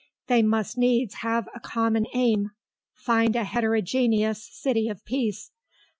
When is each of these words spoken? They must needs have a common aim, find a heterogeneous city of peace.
They 0.25 0.41
must 0.41 0.79
needs 0.79 1.13
have 1.21 1.47
a 1.53 1.59
common 1.59 2.07
aim, 2.15 2.49
find 2.95 3.35
a 3.35 3.43
heterogeneous 3.43 4.43
city 4.43 4.87
of 4.89 5.05
peace. 5.05 5.51